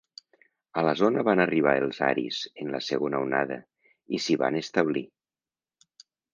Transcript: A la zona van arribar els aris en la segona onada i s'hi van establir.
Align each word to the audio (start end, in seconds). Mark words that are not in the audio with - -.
A 0.81 0.83
la 0.87 0.93
zona 1.01 1.23
van 1.27 1.41
arribar 1.43 1.73
els 1.81 1.99
aris 2.07 2.41
en 2.65 2.73
la 2.77 2.81
segona 2.87 3.21
onada 3.27 3.61
i 4.19 4.25
s'hi 4.25 4.41
van 4.47 4.61
establir. 4.65 5.07